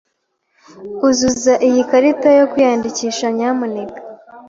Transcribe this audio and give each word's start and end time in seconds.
Uzuza 1.07 1.53
iyi 1.67 1.81
karita 1.89 2.29
yo 2.37 2.45
kwiyandikisha, 2.51 3.25
nyamuneka. 3.37 3.99